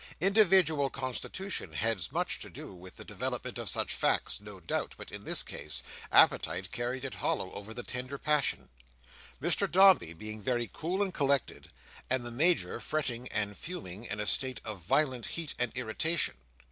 Individual 0.19 0.89
constitution 0.89 1.73
has 1.73 2.11
much 2.11 2.39
to 2.39 2.49
do 2.49 2.73
with 2.73 2.95
the 2.95 3.05
development 3.05 3.59
of 3.59 3.69
such 3.69 3.93
facts, 3.93 4.41
no 4.41 4.59
doubt; 4.59 4.95
but 4.97 5.11
in 5.11 5.25
this 5.25 5.43
case, 5.43 5.83
appetite 6.11 6.71
carried 6.71 7.05
it 7.05 7.13
hollow 7.13 7.51
over 7.53 7.71
the 7.71 7.83
tender 7.83 8.17
passion; 8.17 8.69
Mr 9.39 9.71
Dombey 9.71 10.13
being 10.13 10.41
very 10.41 10.67
cool 10.73 11.03
and 11.03 11.13
collected, 11.13 11.69
and 12.09 12.23
the 12.25 12.31
Major 12.31 12.79
fretting 12.79 13.27
and 13.27 13.55
fuming 13.55 14.05
in 14.05 14.19
a 14.19 14.25
state 14.25 14.59
of 14.65 14.79
violent 14.81 15.27
heat 15.27 15.53
and 15.59 15.71
irritation. 15.77 16.33